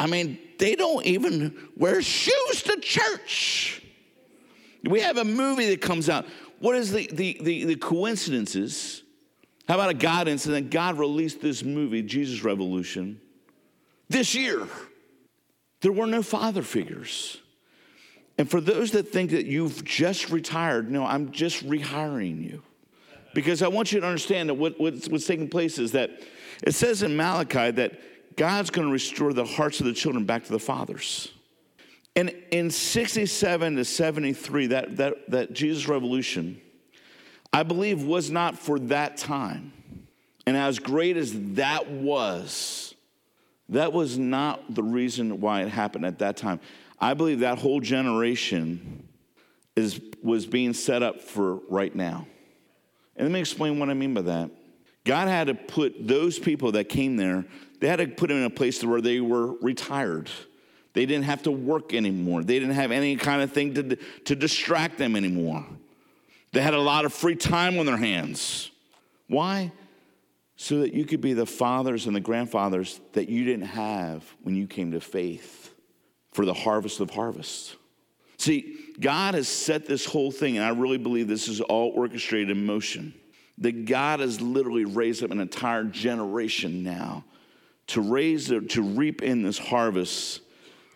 [0.00, 3.82] I mean, they don't even wear shoes to church.
[4.84, 6.24] We have a movie that comes out.
[6.60, 9.02] What is the, the, the, the coincidences?
[9.68, 10.70] How about a God incident?
[10.70, 13.20] God released this movie, Jesus Revolution,
[14.08, 14.66] this year.
[15.82, 17.42] There were no father figures.
[18.38, 22.62] And for those that think that you've just retired, no, I'm just rehiring you.
[23.34, 26.10] Because I want you to understand that what, what's, what's taking place is that
[26.62, 28.00] it says in Malachi that
[28.36, 31.32] God's going to restore the hearts of the children back to the fathers.
[32.14, 36.60] And in 67 to 73, that, that, that Jesus revolution,
[37.52, 39.72] I believe, was not for that time.
[40.46, 42.94] And as great as that was,
[43.68, 46.60] that was not the reason why it happened at that time.
[47.00, 49.08] I believe that whole generation
[49.76, 52.26] is, was being set up for right now.
[53.16, 54.50] And let me explain what I mean by that.
[55.04, 57.44] God had to put those people that came there
[57.80, 60.30] they had to put them in a place where they were retired.
[60.94, 62.42] They didn't have to work anymore.
[62.42, 65.64] They didn't have any kind of thing to, to distract them anymore.
[66.52, 68.70] They had a lot of free time on their hands.
[69.28, 69.70] Why?
[70.56, 74.56] So that you could be the fathers and the grandfathers that you didn't have when
[74.56, 75.72] you came to faith
[76.32, 77.76] for the harvest of harvests.
[78.36, 82.56] See, God has set this whole thing, and I really believe this is all orchestrated
[82.56, 83.14] in motion.
[83.58, 87.24] That God has literally raised up an entire generation now
[87.88, 90.42] to raise, to reap in this harvest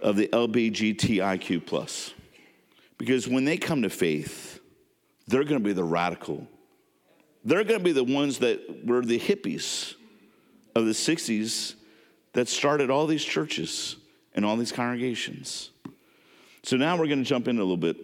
[0.01, 2.15] of the LBGTIQ plus.
[2.99, 4.61] Because when they come to faith,
[5.27, 6.47] they're to be the radical.
[7.45, 9.95] They're to be the ones that were the hippies
[10.77, 11.75] of the 60s
[12.35, 13.97] that started all these churches
[14.35, 15.71] and all these congregations.
[16.63, 17.97] So now we're going to jump in a little bit.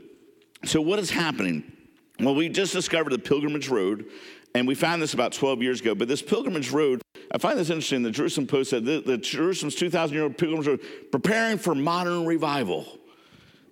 [0.65, 1.73] So, what is happening?
[2.21, 4.07] Well, we just discovered the Pilgrimage Road,
[4.55, 5.95] and we found this about 12 years ago.
[5.95, 8.03] But this Pilgrimage Road, I find this interesting.
[8.03, 10.81] The Jerusalem Post said the, the Jerusalem's 2,000 year old Pilgrimage Road
[11.13, 12.99] preparing for modern revival.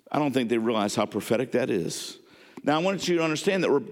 [0.09, 2.19] I don't think they realize how prophetic that is.
[2.63, 3.83] Now, I want you to understand that we're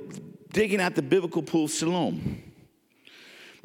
[0.54, 2.41] digging at the biblical pool of Siloam.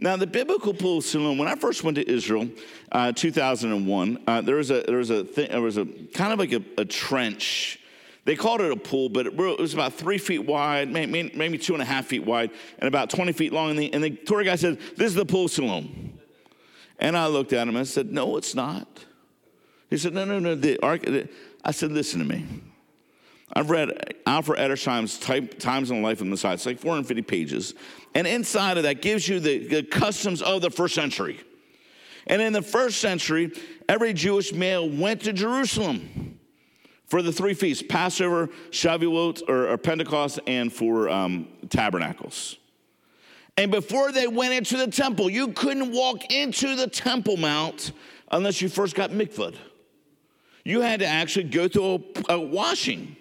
[0.03, 2.49] Now, the biblical pool of Siloam, when I first went to Israel,
[2.91, 5.85] uh, 2001, uh, there was a, there was a, there was a
[6.15, 7.79] kind of like a, a, trench.
[8.25, 11.83] They called it a pool, but it was about three feet wide, maybe, two and
[11.83, 13.71] a half feet wide, and about 20 feet long.
[13.71, 16.19] And the, and the tour guide said, This is the pool of Siloam.
[16.99, 19.05] And I looked at him and I said, No, it's not.
[19.91, 20.55] He said, No, no, no.
[20.55, 20.79] The
[21.63, 22.47] I said, Listen to me.
[23.53, 26.55] I've read Alfred Edersheim's Times in the Life of the Messiah.
[26.55, 27.75] It's like 450 pages.
[28.15, 31.41] And inside of that gives you the, the customs of the first century.
[32.27, 33.53] And in the first century,
[33.89, 36.39] every Jewish male went to Jerusalem
[37.07, 42.57] for the three feasts Passover, Shavuot, or, or Pentecost, and for um, tabernacles.
[43.57, 47.93] And before they went into the temple, you couldn't walk into the Temple Mount
[48.31, 49.55] unless you first got mikvah.
[50.65, 53.17] You had to actually go through a, a washing.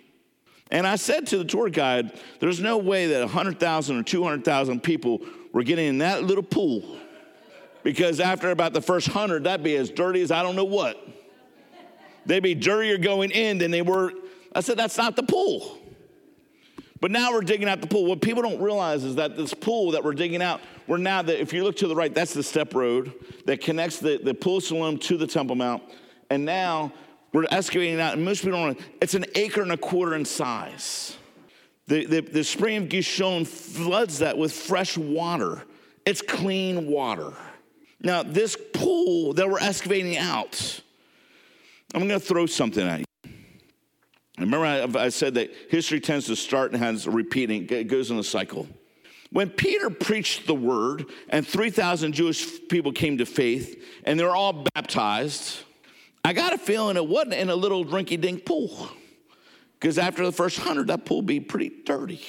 [0.72, 5.22] And I said to the tour guide, there's no way that 100,000 or 200,000 people
[5.52, 6.98] were getting in that little pool.
[7.84, 10.98] Because after about the first 100, that'd be as dirty as I don't know what.
[12.26, 14.14] They'd be dirtier going in than they were.
[14.54, 15.80] I said, that's not the pool.
[17.02, 18.06] But now we're digging out the pool.
[18.06, 21.42] What people don't realize is that this pool that we're digging out, we're now, that
[21.42, 23.14] if you look to the right, that's the step road
[23.46, 25.82] that connects the, the pool Siloam to the Temple Mount.
[26.30, 26.92] And now
[27.32, 31.18] we're excavating out, and most people don't it's an acre and a quarter in size.
[31.88, 35.63] The, the, the spring of Gishon floods that with fresh water.
[36.06, 37.34] It's clean water.
[38.02, 40.82] Now, this pool that we're excavating out,
[41.94, 43.06] I'm going to throw something at you.
[44.38, 48.18] Remember, I, I said that history tends to start and has repeating, it goes in
[48.18, 48.68] a cycle.
[49.32, 54.65] When Peter preached the word and 3,000 Jewish people came to faith and they're all
[54.76, 55.63] baptized,
[56.24, 58.90] I got a feeling it wasn't in a little drinky dink pool.
[59.74, 62.22] Because after the first hundred, that pool'd be pretty dirty.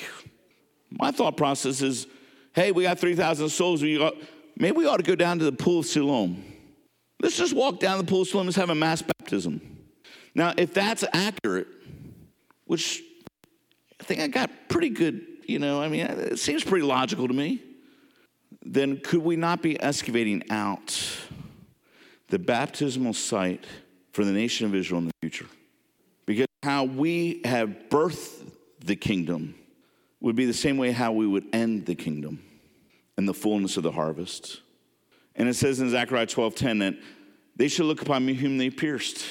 [0.90, 2.06] My thought process is
[2.52, 3.82] hey, we got 3,000 souls.
[3.82, 4.14] We got,
[4.56, 6.44] maybe we ought to go down to the pool of Siloam.
[7.20, 9.60] Let's just walk down the pool of Siloam and have a mass baptism.
[10.34, 11.68] Now, if that's accurate,
[12.64, 13.02] which
[14.00, 17.34] I think I got pretty good, you know, I mean, it seems pretty logical to
[17.34, 17.62] me,
[18.64, 20.96] then could we not be excavating out
[22.30, 23.64] the baptismal site
[24.12, 25.46] for the nation of Israel in the future.
[26.26, 28.50] Because how we have birthed
[28.84, 29.54] the kingdom
[30.20, 32.42] would be the same way how we would end the kingdom
[33.16, 34.60] and the fullness of the harvest.
[35.34, 36.94] And it says in Zechariah 12:10 that
[37.56, 39.24] they shall look upon me whom they pierced.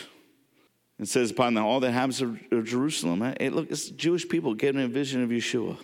[1.00, 3.22] It says upon the, all the inhabitants of, of Jerusalem.
[3.40, 5.78] Hey, look, it's Jewish people getting a vision of Yeshua.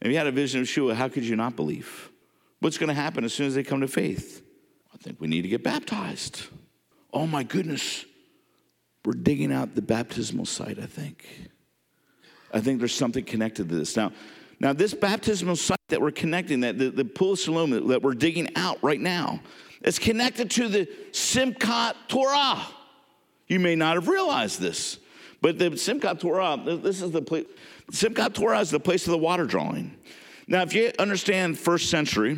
[0.00, 2.10] If you had a vision of Yeshua, how could you not believe?
[2.60, 4.42] What's going to happen as soon as they come to faith?
[5.00, 6.42] I think we need to get baptized.
[7.12, 8.04] Oh my goodness.
[9.04, 11.26] We're digging out the baptismal site, I think.
[12.52, 13.96] I think there's something connected to this.
[13.96, 14.12] Now,
[14.58, 18.14] now this baptismal site that we're connecting, that the, the pool of Siloam that we're
[18.14, 19.40] digging out right now,
[19.82, 22.60] is connected to the Simchat Torah.
[23.46, 24.98] You may not have realized this,
[25.40, 27.46] but the Simchat Torah, this is the place,
[27.90, 29.96] Simchat Torah is the place of the water drawing.
[30.46, 32.36] Now, if you understand first century,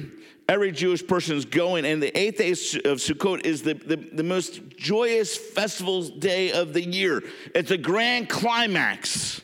[0.49, 4.23] every Jewish person is going, and the eighth day of Sukkot is the, the, the
[4.23, 7.23] most joyous festival day of the year.
[7.55, 9.41] It's a grand climax.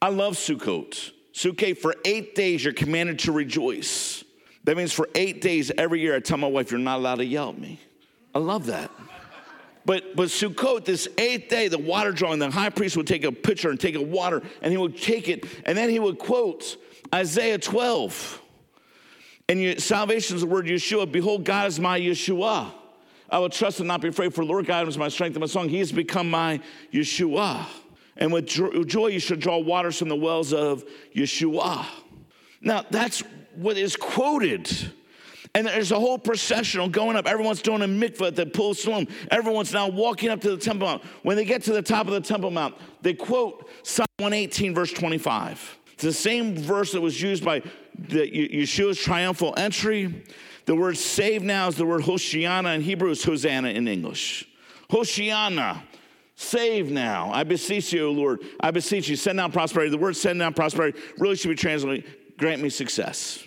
[0.00, 1.12] I love Sukkot.
[1.32, 4.24] Sukkot, for eight days, you're commanded to rejoice.
[4.64, 7.24] That means for eight days every year, I tell my wife, You're not allowed to
[7.24, 7.80] yell at me.
[8.34, 8.90] I love that.
[9.86, 13.32] But, but Sukkot, this eighth day, the water drawing, the high priest would take a
[13.32, 16.76] pitcher and take a water, and he would take it, and then he would quote
[17.14, 18.42] Isaiah 12.
[19.50, 21.10] And your, salvation is the word Yeshua.
[21.10, 22.70] Behold, God is my Yeshua.
[23.28, 25.48] I will trust and not be afraid, for Lord God is my strength and my
[25.48, 25.68] song.
[25.68, 26.60] He has become my
[26.92, 27.66] Yeshua.
[28.16, 30.84] And with joy you should draw waters from the wells of
[31.16, 31.84] Yeshua.
[32.60, 33.24] Now, that's
[33.56, 34.70] what is quoted.
[35.56, 37.26] And there's a whole processional going up.
[37.26, 39.08] Everyone's doing a mikvah at the pool Siloam.
[39.32, 41.02] Everyone's now walking up to the Temple Mount.
[41.24, 44.92] When they get to the top of the Temple Mount, they quote Psalm 118, verse
[44.92, 45.79] 25.
[46.00, 47.60] It's the same verse that was used by
[47.94, 50.24] the, Yeshua's triumphal entry.
[50.64, 54.48] The word save now is the word Hoshiana in Hebrew, is Hosanna in English.
[54.88, 55.82] Hoshiana,
[56.36, 57.30] save now.
[57.34, 58.42] I beseech you, Lord.
[58.60, 59.90] I beseech you, send down prosperity.
[59.90, 62.06] The word send down prosperity really should be translated,
[62.38, 63.46] grant me success.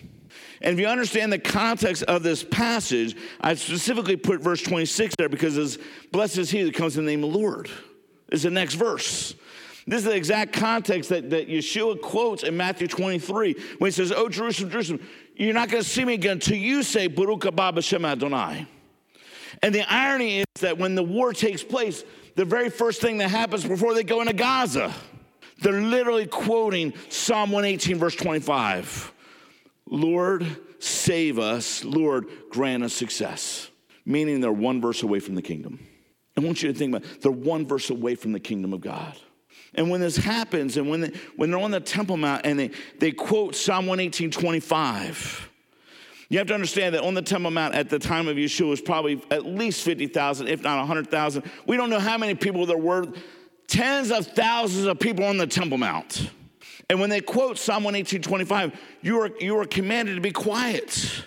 [0.62, 5.28] And if you understand the context of this passage, I specifically put verse 26 there
[5.28, 5.76] because it's
[6.12, 7.68] blessed is he that comes in the name of the Lord.
[8.30, 9.34] Is the next verse.
[9.86, 14.12] This is the exact context that, that Yeshua quotes in Matthew 23 when he says,
[14.12, 15.00] Oh, Jerusalem, Jerusalem,
[15.36, 18.66] you're not going to see me again until you say, Baruch haba b'shem Adonai.
[19.62, 22.04] And the irony is that when the war takes place,
[22.34, 24.92] the very first thing that happens before they go into Gaza,
[25.60, 29.12] they're literally quoting Psalm 118, verse 25.
[29.86, 30.46] Lord,
[30.78, 31.84] save us.
[31.84, 33.70] Lord, grant us success.
[34.06, 35.86] Meaning they're one verse away from the kingdom.
[36.36, 37.22] I want you to think about it.
[37.22, 39.16] they're one verse away from the kingdom of God.
[39.76, 42.70] And when this happens, and when, they, when they're on the Temple Mount and they,
[42.98, 45.50] they quote Psalm 118, 25,
[46.28, 48.80] you have to understand that on the Temple Mount at the time of Yeshua was
[48.80, 51.42] probably at least 50,000, if not 100,000.
[51.66, 53.06] We don't know how many people there were.
[53.66, 56.30] Tens of thousands of people on the Temple Mount.
[56.90, 61.24] And when they quote Psalm 118, 25, you are, you are commanded to be quiet.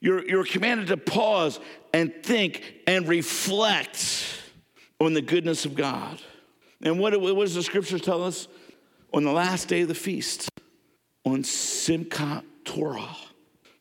[0.00, 1.60] You're, you're commanded to pause
[1.92, 4.40] and think and reflect
[5.00, 6.20] on the goodness of God.
[6.82, 8.48] And what, what does the scriptures tell us?
[9.14, 10.48] On the last day of the feast,
[11.24, 13.16] on Simchat Torah,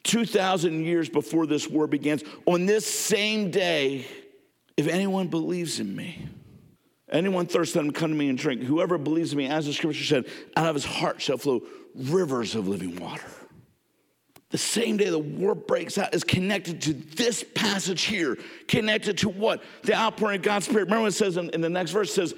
[0.03, 4.05] 2,000 years before this war begins, on this same day,
[4.77, 6.27] if anyone believes in me,
[7.11, 8.63] Anyone thirst, let him come to me and drink.
[8.63, 10.25] Whoever believes in me, as the scripture said,
[10.55, 11.61] out of his heart shall flow
[11.93, 13.27] rivers of living water.
[14.49, 18.37] The same day the war breaks out is connected to this passage here.
[18.67, 19.61] Connected to what?
[19.83, 20.85] The outpouring of God's Spirit.
[20.85, 22.33] Remember what it says in, in the next verse, says,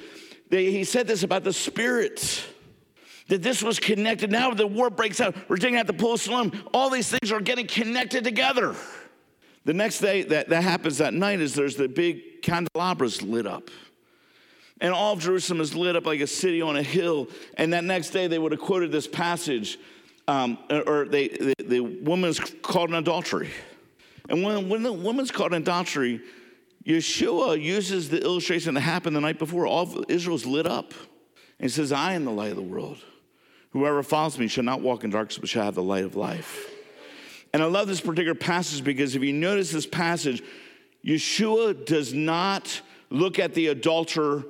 [0.49, 2.45] they, he said this about the Spirit.
[3.29, 4.31] That this was connected.
[4.31, 5.35] Now the war breaks out.
[5.47, 6.51] We're taking out the pool of Siloam.
[6.73, 8.75] All these things are getting connected together.
[9.63, 13.69] The next day that, that happens that night is there's the big candelabras lit up
[14.83, 17.29] and all of Jerusalem is lit up like a city on a hill.
[17.55, 19.79] And that next day, they would have quoted this passage,
[20.27, 23.49] um, or they, the, the woman is called an adultery.
[24.29, 26.21] And when, when the woman's called an adultery,
[26.85, 29.65] Yeshua uses the illustration that happened the night before.
[29.65, 30.93] All Israel's lit up.
[31.59, 32.97] And he says, I am the light of the world.
[33.71, 36.69] Whoever follows me shall not walk in darkness, but shall have the light of life.
[37.53, 40.43] And I love this particular passage because if you notice this passage,
[41.05, 44.43] Yeshua does not look at the adulterer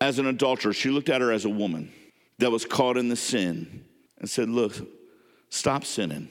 [0.00, 0.72] as an adulterer.
[0.72, 1.92] She looked at her as a woman
[2.38, 3.84] that was caught in the sin
[4.18, 4.74] and said, Look,
[5.48, 6.28] stop sinning.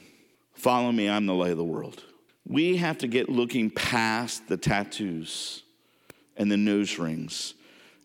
[0.54, 1.08] Follow me.
[1.08, 2.04] I'm the light of the world.
[2.46, 5.62] We have to get looking past the tattoos
[6.36, 7.54] and the nose rings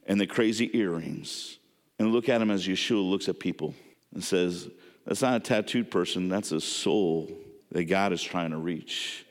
[0.05, 1.57] and the crazy earrings
[1.99, 3.73] and look at them as Yeshua looks at people
[4.13, 4.69] and says,
[5.05, 7.31] That's not a tattooed person, that's a soul
[7.71, 9.25] that God is trying to reach.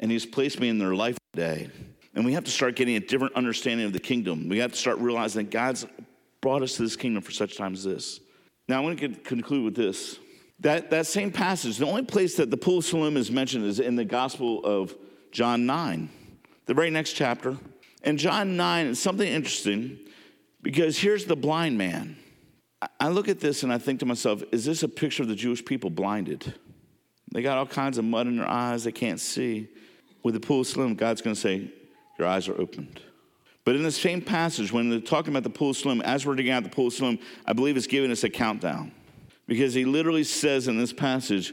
[0.00, 1.70] And He's placed me in their life today.
[2.14, 4.48] And we have to start getting a different understanding of the kingdom.
[4.48, 5.86] We have to start realizing that God's
[6.40, 8.20] brought us to this kingdom for such times as this.
[8.68, 10.18] Now, I want to conclude with this.
[10.60, 13.80] That, that same passage, the only place that the pool of Siloam is mentioned is
[13.80, 14.94] in the Gospel of
[15.32, 16.08] John 9,
[16.66, 17.56] the very next chapter.
[18.02, 19.98] And John 9 is something interesting
[20.62, 22.16] because here's the blind man.
[22.98, 25.34] I look at this and I think to myself, is this a picture of the
[25.34, 26.54] Jewish people blinded?
[27.32, 29.68] They got all kinds of mud in their eyes, they can't see.
[30.22, 31.72] With the pool of Siloam, God's going to say,
[32.18, 33.00] your eyes are opened.
[33.64, 36.34] But in the same passage, when they're talking about the pool of Siloam, as we're
[36.34, 38.92] digging out the pool of Siloam, I believe it's giving us a countdown.
[39.50, 41.52] Because he literally says in this passage,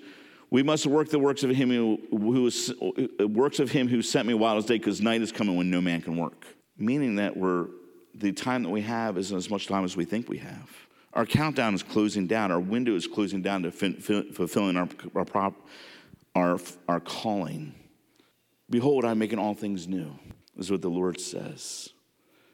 [0.51, 2.71] we must work the works of him who, who is,
[3.19, 5.81] works of him who sent me while it's day, because night is coming when no
[5.81, 6.45] man can work.
[6.77, 7.69] Meaning that we're
[8.13, 10.69] the time that we have isn't as much time as we think we have.
[11.13, 12.51] Our countdown is closing down.
[12.51, 15.53] Our window is closing down to fin- fulfilling our, our,
[16.35, 17.73] our, our calling.
[18.69, 20.11] Behold, I'm making all things new
[20.55, 21.89] is what the Lord says.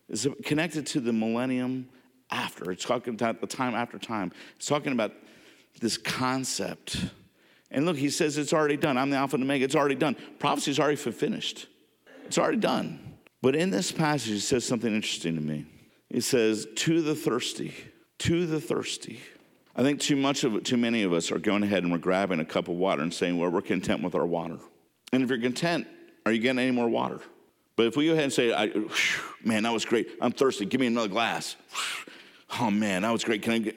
[0.08, 1.90] It's connected to the millennium
[2.34, 2.72] after.
[2.72, 4.32] It's talking about the time after time.
[4.58, 5.12] It's talking about
[5.80, 7.06] this concept.
[7.72, 8.98] And look, he says it's already done.
[8.98, 9.64] I'm the Alpha and Omega.
[9.66, 10.16] It's already done.
[10.40, 11.68] Prophecy is already finished.
[12.26, 13.18] It's already done.
[13.42, 15.66] But in this passage, he says something interesting to me.
[16.10, 17.74] He says, "To the thirsty,
[18.20, 19.20] to the thirsty."
[19.76, 21.98] I think too much of it, too many of us are going ahead and we're
[21.98, 24.60] grabbing a cup of water and saying, "Well, we're content with our water."
[25.12, 25.88] And if you're content,
[26.26, 27.20] are you getting any more water?
[27.76, 28.50] But if we go ahead and say,
[29.44, 30.08] man, that was great.
[30.22, 30.66] I'm thirsty.
[30.66, 31.56] Give me another glass.
[32.60, 33.42] Oh, man, that was great.
[33.42, 33.76] Can I get,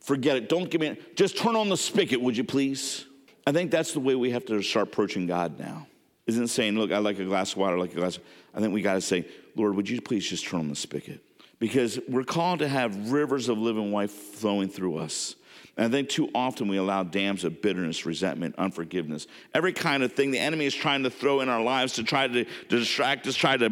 [0.00, 0.48] forget it.
[0.48, 3.04] Don't give me, just turn on the spigot, would you please?
[3.46, 5.86] I think that's the way we have to start approaching God now.
[6.26, 8.18] Isn't saying, look, I like a glass of water, I like a glass.
[8.18, 8.22] Of,
[8.54, 11.20] I think we got to say, Lord, would you please just turn on the spigot?
[11.58, 15.34] Because we're called to have rivers of living life flowing through us.
[15.76, 20.12] And I think too often we allow dams of bitterness, resentment, unforgiveness, every kind of
[20.12, 23.26] thing the enemy is trying to throw in our lives to try to, to distract
[23.26, 23.68] us, try to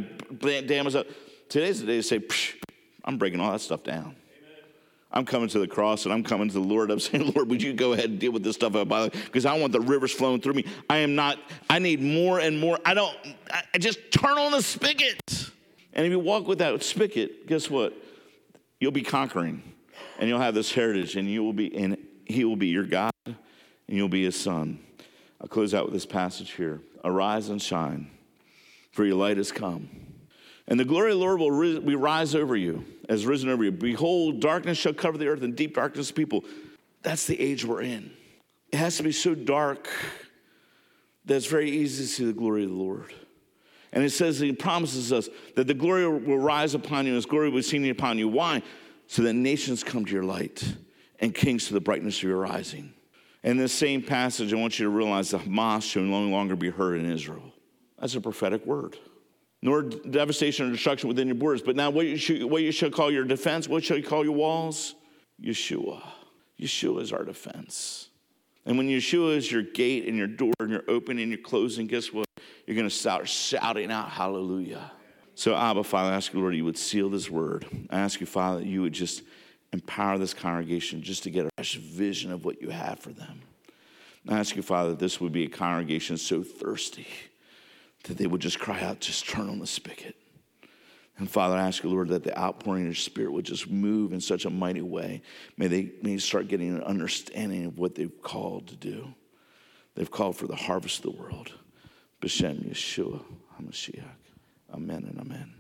[0.63, 1.07] dam us up.
[1.49, 2.21] Today's the day to say,
[3.05, 4.17] I'm breaking all that stuff down.
[5.11, 6.91] I'm coming to the cross and I'm coming to the Lord.
[6.91, 9.73] I'm saying, Lord, would you go ahead and deal with this stuff because I want
[9.73, 10.65] the rivers flowing through me.
[10.91, 11.39] I am not,
[11.71, 12.79] I need more and more.
[12.85, 13.17] I don't,
[13.51, 15.21] I just turn on the spigot.
[15.93, 17.95] And if you walk with that spigot, guess what?
[18.81, 19.63] You'll be conquering
[20.19, 21.97] and you'll have this heritage and you will be, and
[22.27, 23.37] he will be your God and
[23.89, 24.81] you'll be his son.
[25.41, 26.81] I'll close out with this passage here.
[27.05, 28.11] Arise and shine,
[28.91, 29.89] for your light has come.
[30.69, 33.71] And the glory of the Lord will rise over you, as risen over you.
[33.71, 36.45] Behold, darkness shall cover the earth, and deep darkness people.
[37.03, 38.13] That's the age we're in.
[38.73, 39.89] It has to be so dark
[41.25, 43.15] that it's very easy to see the glory of the Lord.
[43.93, 47.27] And it says, He promises us that the glory will rise upon you, and His
[47.27, 48.29] glory will be seen upon you.
[48.29, 48.63] Why?
[49.07, 50.65] So that nations come to your light,
[51.21, 52.93] and kings to the brightness of your rising.
[53.45, 56.71] In this same passage, I want you to realize that Hamas shall no longer be
[56.71, 57.53] heard in Israel.
[58.01, 58.99] That's a prophetic word
[59.63, 61.63] nor devastation or destruction within your borders.
[61.63, 64.25] But now, what you, should, what you should call your defense, what shall you call
[64.25, 64.95] your walls?
[65.43, 66.03] Yeshua.
[66.61, 68.09] Yeshua is our defense.
[68.65, 71.87] And when Yeshua is your gate and your door and you're opening and you're closing,
[71.87, 72.27] guess what?
[72.67, 74.91] You're going to start shouting out hallelujah.
[75.35, 77.67] So, Abba, Father, I ask you, Lord, you would seal this word.
[77.91, 79.23] I ask you, Father, that you would just
[79.73, 83.43] empower this congregation just to get a fresh vision of what you have for them.
[84.29, 87.07] I ask you, Father, that this would be a congregation so thirsty
[88.07, 90.17] that they would just cry out, just turn on the spigot.
[91.19, 94.13] And Father, I ask you, Lord, that the outpouring of your spirit would just move
[94.13, 95.23] in such a mighty way.
[95.57, 99.15] May they may start getting an understanding of what they've called to do.
[99.95, 101.53] They've called for the harvest of the world.
[102.21, 103.23] B'Shem Yeshua
[103.59, 104.03] HaMashiach.
[104.75, 105.55] Amen and amen.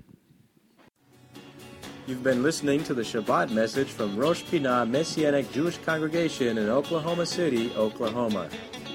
[2.07, 7.26] You've been listening to the Shabbat message from Rosh Pinah Messianic Jewish Congregation in Oklahoma
[7.26, 8.49] City, Oklahoma.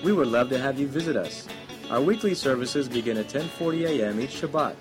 [0.04, 1.48] We would love to have you visit us.
[1.92, 4.22] Our weekly services begin at 10:40 a.m.
[4.22, 4.76] each Shabbat,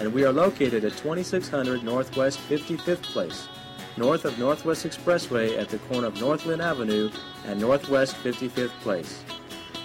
[0.00, 3.46] and we are located at 2600 Northwest 55th Place,
[3.96, 7.10] north of Northwest Expressway at the corner of Northland Avenue
[7.46, 9.22] and Northwest 55th Place.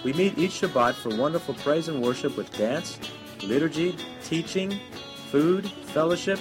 [0.02, 2.98] We meet each Shabbat for wonderful praise and worship with dance,
[3.44, 4.80] liturgy, teaching,
[5.30, 6.40] food, fellowship,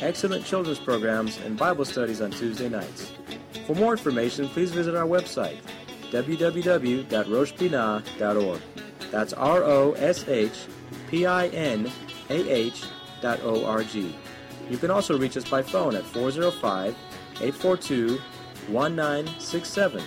[0.00, 3.12] excellent children's programs, and Bible studies on Tuesday nights.
[3.66, 5.58] For more information, please visit our website,
[6.10, 8.60] www.roshpinah.org.
[9.10, 10.66] That's R O S H
[11.08, 11.90] P I N
[12.30, 12.84] A H
[13.20, 14.16] dot O R G.
[14.70, 16.96] You can also reach us by phone at 405
[17.40, 18.18] 842
[18.68, 20.02] 1967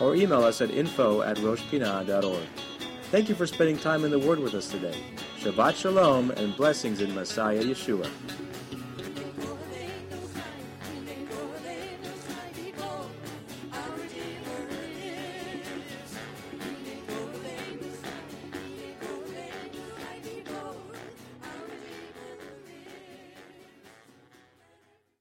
[0.00, 2.46] or email us at info at roshpinah.org.
[3.10, 4.96] Thank you for spending time in the Word with us today.
[5.40, 8.08] Shabbat Shalom and blessings in Messiah Yeshua.